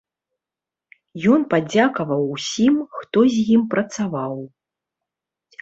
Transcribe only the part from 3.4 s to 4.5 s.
ім працаваў.